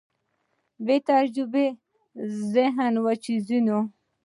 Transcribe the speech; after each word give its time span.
بېتجربې 0.85 1.65
ذهن 2.53 2.93
وچېږي. 3.05 3.59